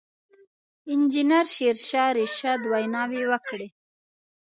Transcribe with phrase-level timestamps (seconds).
[0.91, 3.67] انجنیر شېرشاه رشاد ویناوې وکړې.